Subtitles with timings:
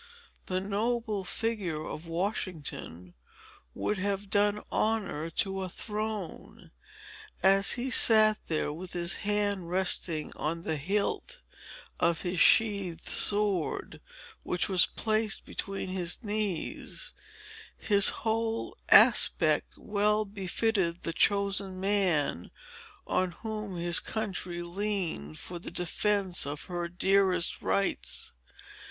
[0.47, 3.13] The noble figure of Washington
[3.75, 6.71] would have done honor to a throne.
[7.43, 11.41] As he sat there, with his hand resting on the hilt
[11.99, 14.01] of his sheathed sword,
[14.41, 17.13] which was placed between his knees,
[17.77, 22.49] his whole aspect well befitted the chosen man
[23.05, 28.33] on whom his country leaned for the defence of her dearest rights.